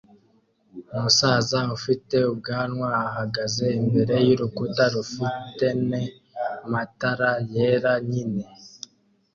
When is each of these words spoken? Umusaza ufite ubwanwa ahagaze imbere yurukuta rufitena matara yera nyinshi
Umusaza 0.95 1.59
ufite 1.77 2.15
ubwanwa 2.31 2.89
ahagaze 3.09 3.65
imbere 3.79 4.15
yurukuta 4.27 4.83
rufitena 4.93 5.99
matara 6.71 7.31
yera 7.53 7.93
nyinshi 8.09 8.49